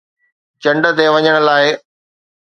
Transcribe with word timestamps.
چنڊ 0.61 0.83
تي 0.97 1.05
وڃڻ 1.13 1.35
لاءِ 1.47 1.67